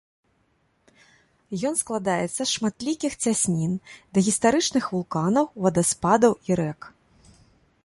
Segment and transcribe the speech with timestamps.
[1.69, 3.73] Ён складаецца з шматлікіх цяснін,
[4.19, 6.93] дагістарычных вулканаў, вадаспадаў і рэк.